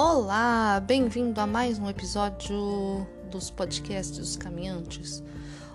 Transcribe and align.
Olá, 0.00 0.78
bem-vindo 0.78 1.40
a 1.40 1.46
mais 1.46 1.76
um 1.76 1.90
episódio 1.90 3.04
dos 3.28 3.50
podcasts 3.50 4.16
dos 4.16 4.36
caminhantes. 4.36 5.24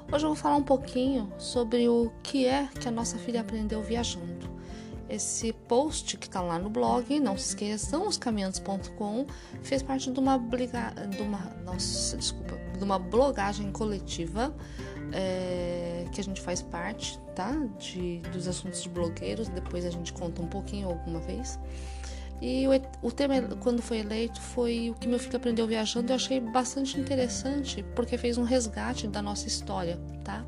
Hoje 0.09 0.23
eu 0.23 0.29
vou 0.29 0.35
falar 0.35 0.55
um 0.55 0.63
pouquinho 0.63 1.29
sobre 1.37 1.89
o 1.89 2.09
que 2.23 2.45
é 2.45 2.69
que 2.79 2.87
a 2.87 2.91
nossa 2.91 3.17
filha 3.17 3.41
aprendeu 3.41 3.81
viajando. 3.81 4.49
Esse 5.09 5.51
post 5.51 6.15
que 6.15 6.27
está 6.27 6.39
lá 6.39 6.57
no 6.57 6.69
blog, 6.69 7.19
não 7.19 7.37
se 7.37 7.49
esqueçam, 7.49 8.07
oscaminhantes.com, 8.07 9.25
fez 9.61 9.83
parte 9.83 10.09
de 10.09 10.17
uma, 10.17 10.37
de 10.37 11.21
uma, 11.21 11.39
nossa, 11.65 12.15
desculpa, 12.15 12.55
de 12.77 12.83
uma 12.85 12.97
blogagem 12.97 13.73
coletiva 13.73 14.55
é, 15.11 16.05
que 16.13 16.21
a 16.21 16.23
gente 16.23 16.39
faz 16.39 16.61
parte, 16.61 17.19
tá? 17.35 17.51
De, 17.77 18.19
dos 18.31 18.47
assuntos 18.47 18.83
de 18.83 18.87
blogueiros. 18.87 19.49
Depois 19.49 19.85
a 19.85 19.89
gente 19.89 20.13
conta 20.13 20.41
um 20.41 20.47
pouquinho 20.47 20.87
alguma 20.87 21.19
vez. 21.19 21.59
E 22.45 22.67
o, 22.67 23.07
o 23.07 23.09
tema, 23.09 23.41
quando 23.61 23.81
foi 23.81 23.99
eleito, 23.99 24.41
foi 24.41 24.89
o 24.89 24.93
que 24.95 25.07
meu 25.07 25.17
filho 25.17 25.37
aprendeu 25.37 25.65
viajando. 25.65 26.11
Eu 26.11 26.17
achei 26.17 26.41
bastante 26.41 26.99
interessante, 26.99 27.85
porque 27.95 28.17
fez 28.17 28.37
um 28.37 28.43
resgate 28.43 29.07
da 29.07 29.21
nossa 29.21 29.47
história, 29.47 29.97
tá? 30.25 30.43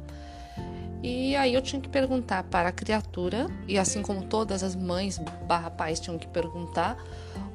E 1.02 1.38
aí 1.38 1.54
eu 1.54 1.62
tinha 1.62 1.82
que 1.82 1.88
perguntar 1.88 2.44
para 2.44 2.68
a 2.68 2.72
criatura, 2.74 3.48
e 3.66 3.78
assim 3.78 4.02
como 4.02 4.26
todas 4.26 4.62
as 4.62 4.76
mães 4.76 5.18
barra 5.48 5.70
pais 5.70 6.02
tinham 6.02 6.20
que 6.20 6.28
perguntar, 6.28 7.02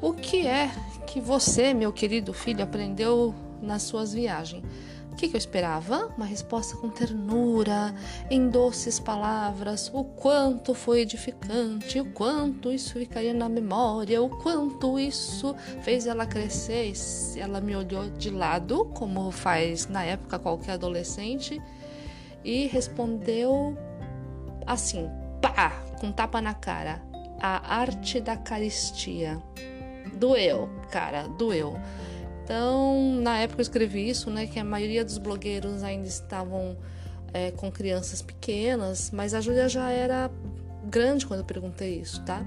o 0.01 0.15
que 0.15 0.47
é 0.47 0.71
que 1.07 1.21
você, 1.21 1.75
meu 1.75 1.93
querido 1.93 2.33
filho, 2.33 2.65
aprendeu 2.65 3.35
nas 3.61 3.83
suas 3.83 4.15
viagens? 4.15 4.65
O 5.20 5.23
que, 5.23 5.29
que 5.29 5.37
eu 5.37 5.38
esperava? 5.38 6.06
Uma 6.16 6.24
resposta 6.24 6.79
com 6.79 6.88
ternura, 6.88 7.95
em 8.30 8.48
doces 8.48 8.98
palavras, 8.98 9.91
o 9.93 10.02
quanto 10.02 10.73
foi 10.73 11.02
edificante, 11.02 12.01
o 12.01 12.06
quanto 12.06 12.73
isso 12.73 12.95
ficaria 12.95 13.34
na 13.34 13.46
memória, 13.46 14.23
o 14.23 14.30
quanto 14.30 14.99
isso 14.99 15.54
fez 15.82 16.07
ela 16.07 16.24
crescer. 16.24 16.95
Ela 17.37 17.60
me 17.60 17.77
olhou 17.77 18.09
de 18.09 18.30
lado, 18.30 18.87
como 18.95 19.30
faz 19.30 19.87
na 19.88 20.02
época 20.04 20.38
qualquer 20.38 20.73
adolescente, 20.73 21.60
e 22.43 22.66
respondeu 22.68 23.77
assim, 24.66 25.07
pá, 25.43 25.82
com 26.01 26.10
tapa 26.10 26.40
na 26.40 26.55
cara. 26.55 27.02
A 27.38 27.74
arte 27.77 28.21
da 28.21 28.38
caristia. 28.38 29.38
Doeu, 30.15 30.71
cara, 30.90 31.29
doeu. 31.29 31.77
Então, 32.43 33.21
na 33.21 33.38
época 33.38 33.60
eu 33.60 33.63
escrevi 33.63 34.09
isso, 34.09 34.30
né, 34.30 34.46
que 34.46 34.59
a 34.59 34.65
maioria 34.65 35.05
dos 35.05 35.19
blogueiros 35.19 35.83
ainda 35.83 36.09
estavam 36.09 36.77
é, 37.33 37.51
com 37.52 37.71
crianças 37.71 38.23
pequenas, 38.23 39.10
mas 39.13 39.35
a 39.35 39.41
Júlia 39.41 39.69
já 39.69 39.91
era 39.91 40.30
grande 40.85 41.27
quando 41.27 41.41
eu 41.41 41.46
perguntei 41.46 42.01
isso, 42.01 42.23
tá? 42.24 42.45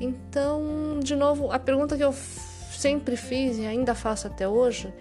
Então, 0.00 1.00
de 1.02 1.14
novo, 1.16 1.50
a 1.50 1.58
pergunta 1.58 1.96
que 1.96 2.04
eu 2.04 2.12
sempre 2.12 3.16
fiz 3.16 3.58
e 3.58 3.66
ainda 3.66 3.94
faço 3.94 4.26
até 4.26 4.48
hoje, 4.48 4.92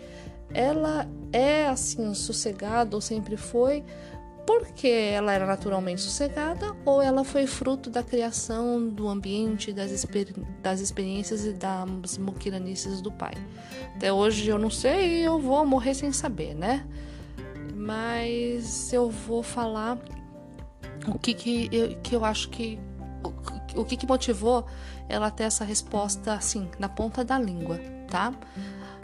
ela 0.54 1.08
é 1.32 1.68
assim 1.68 2.14
sossegada 2.14 2.96
ou 2.96 3.02
sempre 3.02 3.38
foi 3.38 3.84
porque 4.50 4.88
ela 4.88 5.32
era 5.32 5.46
naturalmente 5.46 6.02
sossegada 6.02 6.76
ou 6.84 7.04
ela 7.04 7.24
foi 7.24 7.46
fruto 7.46 7.88
da 7.88 8.02
criação 8.02 8.90
do 8.90 9.08
ambiente, 9.08 9.72
das, 9.72 9.92
exper 9.92 10.34
das 10.60 10.80
experiências 10.80 11.46
e 11.46 11.54
das 11.54 12.18
muquiranices 12.18 13.00
do 13.00 13.12
pai. 13.12 13.34
Até 13.96 14.12
hoje 14.12 14.50
eu 14.50 14.58
não 14.58 14.72
sei 14.72 15.20
e 15.20 15.22
eu 15.22 15.40
vou 15.40 15.64
morrer 15.68 15.94
sem 15.94 16.12
saber, 16.12 16.56
né? 16.56 16.84
Mas 17.76 18.92
eu 18.92 19.12
vou 19.12 19.44
falar 19.44 20.00
o 21.08 21.20
que, 21.20 21.36
que, 21.36 21.70
eu, 21.72 21.96
que 22.02 22.16
eu 22.16 22.26
acho 22.26 22.50
que. 22.50 22.80
O, 23.76 23.82
o 23.82 23.86
que, 23.86 23.96
que 23.96 24.08
motivou 24.08 24.66
ela 25.08 25.30
ter 25.30 25.44
essa 25.44 25.64
resposta 25.64 26.34
assim, 26.34 26.68
na 26.80 26.90
ponta 26.90 27.24
da 27.24 27.38
língua, 27.38 27.80
tá? 28.10 28.34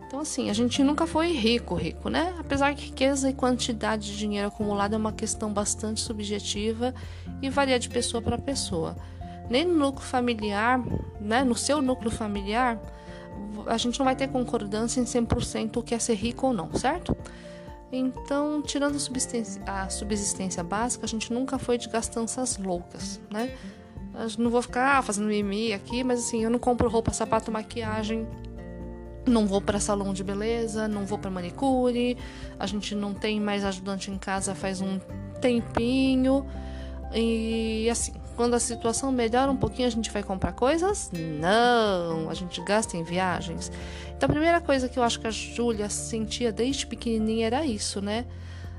Então, 0.08 0.20
assim, 0.20 0.50
a 0.50 0.54
gente 0.54 0.84
nunca 0.84 1.08
foi 1.08 1.32
rico, 1.32 1.74
rico, 1.76 2.10
né? 2.10 2.36
Apesar 2.40 2.74
que 2.76 2.86
riqueza 2.86 3.30
e 3.30 3.34
quantidade 3.34 4.12
de 4.12 4.18
dinheiro 4.18 4.48
acumulado 4.48 4.94
é 4.94 4.98
uma 4.98 5.12
questão 5.12 5.52
bastante 5.52 6.00
subjetiva 6.02 6.94
e 7.42 7.50
varia 7.50 7.80
de 7.80 7.90
pessoa 7.90 8.22
para 8.22 8.38
pessoa. 8.38 8.96
Nem 9.50 9.66
no 9.66 9.74
núcleo 9.74 10.06
familiar, 10.06 10.82
né? 11.20 11.44
No 11.44 11.56
seu 11.56 11.82
núcleo 11.82 12.12
familiar, 12.12 12.80
a 13.66 13.78
gente 13.78 13.98
não 13.98 14.06
vai 14.06 14.16
ter 14.16 14.28
concordância 14.28 15.00
em 15.00 15.06
100% 15.06 15.78
o 15.78 15.84
que 15.84 15.96
é 15.96 16.00
ser 16.00 16.16
rico 16.16 16.48
ou 16.48 16.54
não, 16.54 16.74
certo? 16.74 17.16
Então, 17.92 18.62
tirando 18.62 18.96
a 18.96 19.00
subsistência, 19.00 19.62
a 19.66 19.90
subsistência 19.90 20.64
básica, 20.64 21.06
a 21.06 21.08
gente 21.08 21.32
nunca 21.34 21.58
foi 21.58 21.78
de 21.78 21.88
gastanças 21.90 22.58
loucas, 22.58 23.20
né? 23.32 23.56
Eu 24.14 24.44
não 24.44 24.52
vou 24.52 24.62
ficar 24.62 25.04
fazendo 25.04 25.28
mimimi 25.28 25.74
aqui, 25.74 26.04
mas 26.04 26.20
assim, 26.20 26.44
eu 26.44 26.50
não 26.50 26.60
compro 26.60 26.90
roupa, 26.90 27.12
sapato, 27.12 27.52
maquiagem 27.52 28.28
não 29.26 29.46
vou 29.48 29.62
para 29.62 29.80
salão 29.80 30.14
de 30.14 30.24
beleza, 30.24 30.88
não 30.88 31.06
vou 31.06 31.18
para 31.18 31.32
manicure, 31.32 32.18
a 32.60 32.66
gente 32.68 32.94
não 32.94 33.14
tem 33.14 33.40
mais 33.40 33.64
ajudante 33.64 34.12
em 34.12 34.18
casa 34.18 34.54
faz 34.54 34.82
um 34.82 35.00
tempinho. 35.42 36.46
E 37.14 37.90
assim, 37.90 38.14
quando 38.36 38.54
a 38.54 38.60
situação 38.60 39.12
melhora 39.12 39.52
um 39.52 39.56
pouquinho, 39.56 39.88
a 39.88 39.92
gente 39.92 40.12
vai 40.12 40.22
comprar 40.22 40.52
coisas? 40.52 41.10
Não, 41.14 42.30
a 42.30 42.34
gente 42.34 42.62
gasta 42.62 42.98
em 42.98 43.04
viagens. 43.04 43.72
Então 44.16 44.28
a 44.28 44.32
primeira 44.32 44.62
coisa 44.62 44.90
que 44.90 45.00
eu 45.00 45.04
acho 45.04 45.20
que 45.20 45.28
a 45.28 45.32
Júlia 45.32 45.90
sentia 45.90 46.52
desde 46.52 46.86
pequenininha 46.86 47.48
era 47.48 47.66
isso, 47.66 48.02
né? 48.02 48.26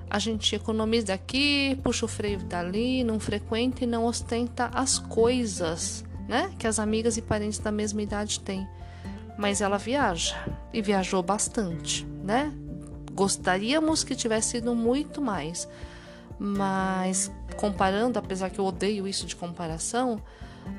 A 0.08 0.18
gente 0.18 0.54
economiza 0.54 1.14
aqui, 1.14 1.78
puxa 1.82 2.04
o 2.04 2.08
freio 2.08 2.38
dali, 2.38 3.02
não 3.02 3.18
frequenta 3.18 3.82
e 3.82 3.86
não 3.86 4.04
ostenta 4.04 4.70
as 4.72 4.98
coisas, 4.98 6.04
né? 6.28 6.52
Que 6.58 6.66
as 6.66 6.78
amigas 6.78 7.16
e 7.16 7.22
parentes 7.22 7.58
da 7.58 7.72
mesma 7.72 8.02
idade 8.02 8.40
têm 8.40 8.68
mas 9.36 9.60
ela 9.60 9.78
viaja 9.78 10.36
e 10.72 10.80
viajou 10.80 11.22
bastante, 11.22 12.04
né? 12.22 12.52
Gostaríamos 13.12 14.04
que 14.04 14.14
tivesse 14.14 14.50
sido 14.50 14.74
muito 14.74 15.20
mais, 15.20 15.68
mas 16.38 17.30
comparando, 17.56 18.18
apesar 18.18 18.50
que 18.50 18.58
eu 18.58 18.64
odeio 18.64 19.08
isso 19.08 19.26
de 19.26 19.34
comparação, 19.34 20.20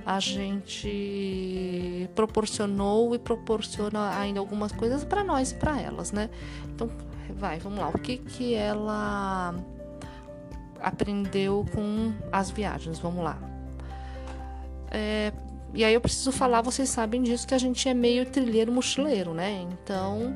a 0.05 0.19
gente 0.19 2.09
proporcionou 2.15 3.15
e 3.15 3.19
proporciona 3.19 4.17
ainda 4.17 4.39
algumas 4.39 4.71
coisas 4.71 5.03
para 5.03 5.23
nós 5.23 5.51
e 5.51 5.55
para 5.55 5.81
elas, 5.81 6.11
né? 6.11 6.29
Então, 6.65 6.89
vai, 7.35 7.59
vamos 7.59 7.79
lá. 7.79 7.89
O 7.89 7.97
que 7.97 8.17
que 8.17 8.53
ela 8.53 9.55
aprendeu 10.81 11.65
com 11.73 12.13
as 12.31 12.49
viagens? 12.51 12.99
Vamos 12.99 13.23
lá. 13.23 13.37
É, 14.91 15.31
e 15.77 15.85
aí 15.85 15.93
eu 15.93 16.01
preciso 16.01 16.31
falar, 16.31 16.63
vocês 16.63 16.89
sabem 16.89 17.21
disso, 17.21 17.45
que 17.45 17.53
a 17.53 17.57
gente 17.59 17.87
é 17.87 17.93
meio 17.93 18.25
trilheiro 18.25 18.71
mochileiro, 18.71 19.31
né? 19.31 19.61
Então, 19.61 20.35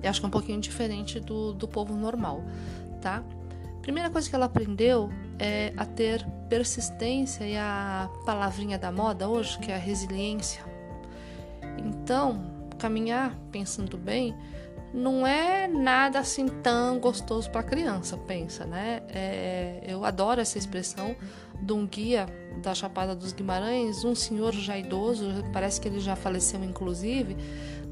eu 0.00 0.08
acho 0.08 0.20
que 0.20 0.26
é 0.26 0.28
um 0.28 0.30
pouquinho 0.30 0.60
diferente 0.60 1.18
do, 1.18 1.52
do 1.52 1.66
povo 1.66 1.96
normal, 1.96 2.44
tá? 3.02 3.24
Primeira 3.82 4.08
coisa 4.08 4.30
que 4.30 4.36
ela 4.36 4.46
aprendeu 4.46 5.10
é 5.40 5.72
a 5.76 5.84
ter 5.84 6.24
persistência 6.48 7.44
e 7.44 7.56
a 7.56 8.08
palavrinha 8.24 8.78
da 8.78 8.92
moda 8.92 9.28
hoje, 9.28 9.58
que 9.58 9.72
é 9.72 9.74
a 9.74 9.78
resiliência. 9.78 10.62
Então, 11.76 12.44
caminhar 12.78 13.36
pensando 13.50 13.98
bem 13.98 14.36
não 14.94 15.26
é 15.26 15.66
nada 15.66 16.20
assim 16.20 16.46
tão 16.46 17.00
gostoso 17.00 17.50
para 17.50 17.64
criança, 17.64 18.16
pensa, 18.16 18.64
né? 18.64 19.02
É, 19.08 19.82
eu 19.84 20.04
adoro 20.04 20.40
essa 20.40 20.58
expressão 20.58 21.16
de 21.60 21.72
um 21.72 21.86
guia 21.86 22.26
da 22.62 22.74
Chapada 22.74 23.14
dos 23.14 23.32
Guimarães, 23.32 24.04
um 24.04 24.14
senhor 24.14 24.52
já 24.52 24.76
idoso, 24.78 25.26
parece 25.52 25.80
que 25.80 25.88
ele 25.88 26.00
já 26.00 26.16
faleceu 26.16 26.62
inclusive, 26.64 27.36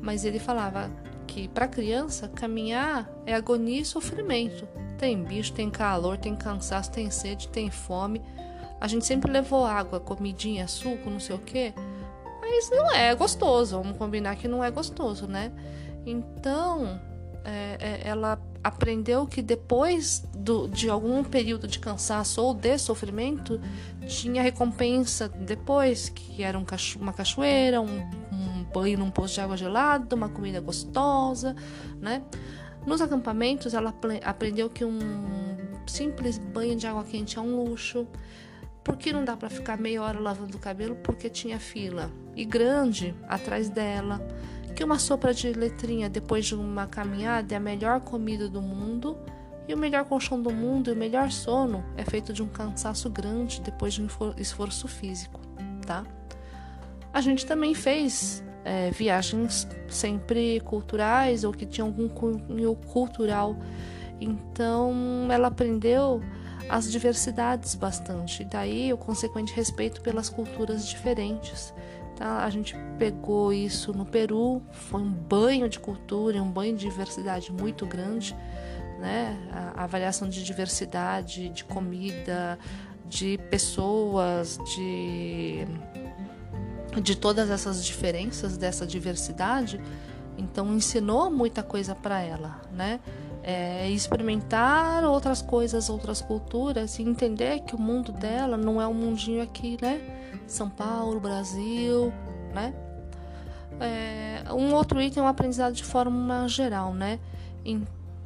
mas 0.00 0.24
ele 0.24 0.38
falava 0.38 0.90
que 1.26 1.48
para 1.48 1.68
criança 1.68 2.28
caminhar 2.28 3.08
é 3.26 3.34
agonia 3.34 3.80
e 3.80 3.84
sofrimento. 3.84 4.66
Tem 4.96 5.22
bicho, 5.22 5.52
tem 5.52 5.70
calor, 5.70 6.16
tem 6.18 6.34
cansaço, 6.34 6.90
tem 6.90 7.10
sede, 7.10 7.48
tem 7.48 7.70
fome. 7.70 8.20
A 8.80 8.88
gente 8.88 9.04
sempre 9.04 9.30
levou 9.30 9.64
água, 9.64 10.00
comidinha, 10.00 10.66
suco, 10.66 11.10
não 11.10 11.20
sei 11.20 11.37
o 11.37 11.38
quê, 11.38 11.72
mas 12.40 12.70
não 12.70 12.93
é 12.93 13.14
gostoso. 13.14 13.76
Vamos 13.81 13.96
combinar 13.96 14.37
que 14.37 14.48
não 14.48 14.64
é 14.64 14.70
gostoso, 14.70 15.26
né? 15.26 15.52
Então, 16.06 17.00
é, 17.44 17.76
é, 17.81 18.08
ela 18.08 18.37
aprendeu 18.69 19.26
que 19.26 19.43
depois 19.43 20.23
do, 20.35 20.69
de 20.69 20.88
algum 20.88 21.25
período 21.25 21.67
de 21.67 21.79
cansaço 21.79 22.41
ou 22.43 22.55
de 22.55 22.79
sofrimento, 22.79 23.61
tinha 24.06 24.43
recompensa 24.43 25.29
depois, 25.29 26.09
que 26.09 26.43
era 26.43 26.59
um 26.59 26.65
cacho, 26.65 26.99
uma 26.99 27.12
cachoeira, 27.12 27.81
um, 27.81 28.00
um 28.32 28.65
banho 28.73 28.99
num 28.99 29.11
poço 29.11 29.35
de 29.35 29.41
água 29.41 29.56
gelada, 29.56 30.15
uma 30.15 30.29
comida 30.29 30.61
gostosa, 30.61 31.56
né? 32.00 32.23
Nos 32.87 33.00
acampamentos, 33.00 33.75
ela 33.75 33.93
aprendeu 34.25 34.70
que 34.70 34.85
um 34.85 34.99
simples 35.87 36.38
banho 36.38 36.76
de 36.76 36.87
água 36.87 37.05
quente 37.05 37.38
é 37.38 37.41
um 37.41 37.56
luxo. 37.56 38.06
Por 38.82 38.96
que 38.96 39.12
não 39.12 39.25
dá 39.25 39.36
para 39.36 39.50
ficar 39.50 39.78
meia 39.78 40.02
hora 40.02 40.19
lavando 40.19 40.56
o 40.56 40.60
cabelo? 40.60 40.96
Porque 40.96 41.28
tinha 41.28 41.58
fila 41.58 42.10
e 42.34 42.44
grande 42.44 43.14
atrás 43.28 43.69
dela 43.69 44.20
que 44.75 44.84
uma 44.84 44.98
sopa 44.98 45.34
de 45.34 45.52
letrinha 45.52 46.08
depois 46.08 46.46
de 46.46 46.54
uma 46.54 46.86
caminhada 46.86 47.52
é 47.52 47.56
a 47.56 47.60
melhor 47.60 48.00
comida 48.00 48.48
do 48.48 48.62
mundo 48.62 49.19
e 49.66 49.75
o 49.75 49.76
melhor 49.76 50.04
colchão 50.04 50.40
do 50.40 50.52
mundo 50.52 50.88
e 50.88 50.92
o 50.92 50.96
melhor 50.96 51.32
sono 51.32 51.84
é 51.96 52.04
feito 52.04 52.32
de 52.32 52.42
um 52.42 52.46
cansaço 52.46 53.10
grande 53.10 53.60
depois 53.60 53.94
de 53.94 54.02
um 54.02 54.08
esforço 54.36 54.86
físico, 54.86 55.40
tá? 55.84 56.04
A 57.12 57.20
gente 57.20 57.44
também 57.44 57.74
fez 57.74 58.44
é, 58.64 58.90
viagens 58.92 59.66
sempre 59.88 60.60
culturais 60.60 61.42
ou 61.42 61.52
que 61.52 61.66
tinham 61.66 61.88
algum 61.88 62.08
cunho 62.08 62.74
cultural. 62.92 63.56
Então 64.20 65.26
ela 65.31 65.48
aprendeu 65.48 66.22
as 66.69 66.91
diversidades 66.91 67.75
bastante, 67.75 68.44
daí 68.44 68.93
o 68.93 68.99
consequente 68.99 69.53
respeito 69.55 70.00
pelas 70.00 70.29
culturas 70.29 70.87
diferentes. 70.87 71.73
Tá? 72.17 72.44
A 72.44 72.50
gente 72.50 72.76
pegou 72.99 73.53
isso 73.53 73.93
no 73.93 74.05
Peru, 74.05 74.61
foi 74.73 75.00
um 75.00 75.11
banho 75.11 75.69
de 75.69 75.79
cultura, 75.79 76.43
um 76.43 76.50
banho 76.50 76.76
de 76.76 76.88
diversidade 76.88 77.53
muito 77.53 77.87
grande, 77.87 78.35
né? 78.99 79.37
A 79.76 79.85
avaliação 79.85 80.29
de 80.29 80.43
diversidade, 80.43 81.49
de 81.50 81.65
comida, 81.65 82.59
de 83.09 83.38
pessoas, 83.49 84.59
de 84.75 85.65
de 87.00 87.17
todas 87.17 87.50
essas 87.50 87.85
diferenças 87.85 88.56
dessa 88.56 88.87
diversidade, 88.87 89.81
então 90.37 90.75
ensinou 90.75 91.31
muita 91.31 91.62
coisa 91.62 91.94
para 91.94 92.20
ela, 92.20 92.61
né? 92.73 92.99
É, 93.43 93.88
experimentar 93.90 95.05
outras 95.05 95.40
coisas, 95.40 95.88
outras 95.88 96.20
culturas 96.20 96.99
e 96.99 97.02
entender 97.02 97.61
que 97.61 97.75
o 97.75 97.79
mundo 97.79 98.12
dela 98.12 98.56
não 98.56 98.81
é 98.81 98.87
um 98.87 98.93
mundinho 98.93 99.43
aqui, 99.43 99.79
né? 99.81 100.00
São 100.46 100.69
Paulo, 100.69 101.19
Brasil, 101.19 102.12
né? 102.52 102.75
É, 103.81 104.52
um 104.52 104.75
outro 104.75 105.00
item 105.00 105.23
é 105.23 105.26
o 105.26 105.29
aprendizado 105.29 105.73
de 105.73 105.85
forma 105.85 106.46
geral, 106.49 106.93
né? 106.93 107.19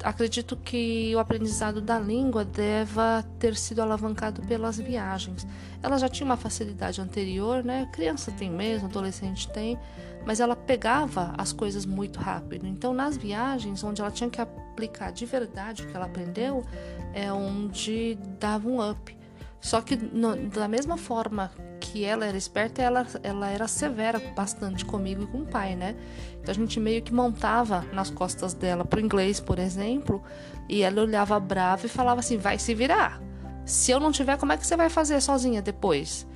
acredito 0.03 0.57
que 0.57 1.15
o 1.15 1.19
aprendizado 1.19 1.81
da 1.81 1.97
língua 1.97 2.43
deva 2.43 3.23
ter 3.39 3.55
sido 3.55 3.81
alavancado 3.81 4.41
pelas 4.41 4.77
viagens. 4.77 5.47
Ela 5.81 5.97
já 5.97 6.09
tinha 6.09 6.25
uma 6.25 6.37
facilidade 6.37 7.01
anterior, 7.01 7.63
né? 7.63 7.89
Criança 7.91 8.31
tem 8.31 8.49
mesmo, 8.49 8.87
adolescente 8.87 9.49
tem, 9.49 9.79
mas 10.25 10.39
ela 10.39 10.55
pegava 10.55 11.33
as 11.37 11.53
coisas 11.53 11.85
muito 11.85 12.19
rápido. 12.19 12.67
Então, 12.67 12.93
nas 12.93 13.17
viagens, 13.17 13.83
onde 13.83 14.01
ela 14.01 14.11
tinha 14.11 14.29
que 14.29 14.41
aplicar 14.73 15.11
de 15.11 15.25
verdade 15.25 15.83
o 15.83 15.87
que 15.87 15.95
ela 15.95 16.05
aprendeu, 16.05 16.65
é 17.13 17.31
onde 17.31 18.17
dava 18.39 18.67
um 18.67 18.91
up. 18.91 19.15
Só 19.61 19.79
que 19.79 19.95
no, 19.95 20.35
da 20.49 20.67
mesma 20.67 20.97
forma 20.97 21.49
que 21.79 22.03
ela 22.03 22.25
era 22.25 22.35
esperta, 22.35 22.81
ela, 22.81 23.07
ela 23.23 23.49
era 23.49 23.65
severa 23.65 24.19
bastante 24.35 24.83
comigo 24.83 25.23
e 25.23 25.27
com 25.27 25.39
o 25.39 25.45
pai, 25.45 25.73
né? 25.73 25.95
Então 26.41 26.51
a 26.51 26.55
gente 26.55 26.79
meio 26.81 27.01
que 27.01 27.13
montava 27.13 27.85
nas 27.93 28.09
costas 28.09 28.53
dela 28.53 28.83
pro 28.83 28.99
inglês, 28.99 29.39
por 29.39 29.59
exemplo, 29.59 30.21
e 30.67 30.81
ela 30.81 31.01
olhava 31.01 31.39
brava 31.39 31.85
e 31.85 31.89
falava 31.89 32.19
assim: 32.19 32.37
vai 32.37 32.59
se 32.59 32.73
virar. 32.73 33.21
Se 33.65 33.91
eu 33.91 34.01
não 34.01 34.11
tiver, 34.11 34.37
como 34.37 34.51
é 34.51 34.57
que 34.57 34.67
você 34.67 34.75
vai 34.75 34.89
fazer 34.89 35.21
sozinha 35.21 35.61
depois? 35.61 36.27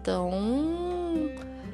Então, 0.00 0.32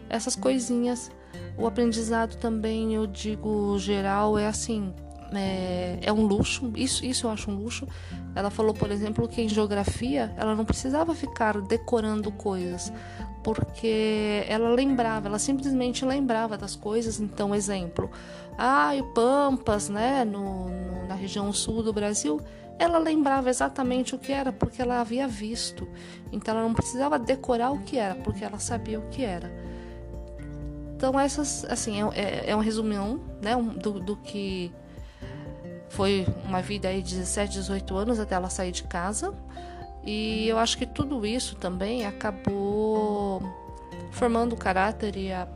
essas 0.08 0.36
coisinhas. 0.36 1.10
O 1.56 1.66
aprendizado 1.66 2.36
também, 2.36 2.94
eu 2.94 3.06
digo 3.06 3.78
geral, 3.78 4.38
é 4.38 4.46
assim: 4.46 4.92
é, 5.32 5.98
é, 6.02 6.12
um 6.12 6.26
luxo, 6.26 6.72
isso, 6.74 7.04
isso 7.04 7.26
eu 7.26 7.30
acho 7.30 7.50
um 7.50 7.54
luxo. 7.54 7.86
Ela 8.34 8.50
falou, 8.50 8.74
por 8.74 8.90
exemplo, 8.90 9.28
que 9.28 9.42
em 9.42 9.48
geografia 9.48 10.32
ela 10.36 10.54
não 10.54 10.64
precisava 10.64 11.14
ficar 11.14 11.60
decorando 11.60 12.30
coisas, 12.32 12.92
porque 13.42 14.44
ela 14.48 14.70
lembrava, 14.70 15.28
ela 15.28 15.38
simplesmente 15.38 16.04
lembrava 16.04 16.56
das 16.56 16.74
coisas. 16.74 17.20
Então, 17.20 17.54
exemplo, 17.54 18.10
ah, 18.58 18.92
o 18.98 19.04
Pampas, 19.14 19.88
né, 19.88 20.24
no, 20.24 20.68
no, 20.68 21.06
na 21.06 21.14
região 21.14 21.52
sul 21.52 21.82
do 21.82 21.92
Brasil, 21.92 22.40
ela 22.78 22.98
lembrava 22.98 23.50
exatamente 23.50 24.14
o 24.14 24.18
que 24.18 24.32
era, 24.32 24.52
porque 24.52 24.82
ela 24.82 25.00
havia 25.00 25.28
visto. 25.28 25.86
Então, 26.32 26.56
ela 26.56 26.66
não 26.66 26.74
precisava 26.74 27.18
decorar 27.18 27.70
o 27.70 27.78
que 27.80 27.98
era, 27.98 28.14
porque 28.16 28.44
ela 28.44 28.58
sabia 28.58 28.98
o 28.98 29.08
que 29.10 29.22
era. 29.22 29.52
Então, 30.96 31.18
essas, 31.18 31.64
assim, 31.64 32.02
é, 32.02 32.20
é, 32.20 32.50
é 32.50 32.56
um 32.56 32.60
resumão, 32.60 33.20
né, 33.40 33.56
do, 33.56 34.00
do 34.00 34.16
que 34.16 34.70
foi 35.90 36.26
uma 36.44 36.62
vida 36.62 36.88
aí 36.88 37.02
de 37.02 37.16
17, 37.16 37.52
18 37.52 37.96
anos 37.96 38.18
até 38.18 38.34
ela 38.34 38.48
sair 38.48 38.72
de 38.72 38.84
casa. 38.84 39.34
E 40.04 40.48
eu 40.48 40.58
acho 40.58 40.78
que 40.78 40.86
tudo 40.86 41.26
isso 41.26 41.56
também 41.56 42.06
acabou 42.06 43.42
formando 44.10 44.54
o 44.54 44.56
caráter 44.56 45.16
e, 45.16 45.30
a, 45.30 45.46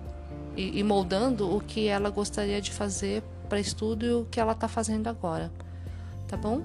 e, 0.56 0.80
e 0.80 0.82
moldando 0.82 1.56
o 1.56 1.60
que 1.60 1.88
ela 1.88 2.10
gostaria 2.10 2.60
de 2.60 2.70
fazer 2.70 3.22
para 3.48 3.58
estudo 3.58 4.04
e 4.04 4.12
o 4.12 4.24
que 4.26 4.38
ela 4.38 4.52
está 4.52 4.68
fazendo 4.68 5.08
agora. 5.08 5.50
Tá 6.28 6.36
bom? 6.36 6.62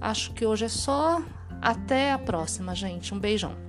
Acho 0.00 0.32
que 0.32 0.44
hoje 0.46 0.66
é 0.66 0.68
só. 0.68 1.22
Até 1.60 2.12
a 2.12 2.18
próxima, 2.18 2.74
gente. 2.74 3.14
Um 3.14 3.18
beijão. 3.18 3.63